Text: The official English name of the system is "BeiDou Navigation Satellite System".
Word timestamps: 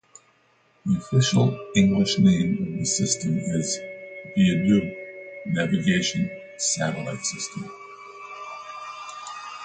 The 0.83 0.97
official 0.97 1.55
English 1.75 2.17
name 2.17 2.53
of 2.59 2.79
the 2.79 2.85
system 2.85 3.37
is 3.37 3.77
"BeiDou 4.35 4.95
Navigation 5.45 6.27
Satellite 6.57 7.23
System". 7.23 7.69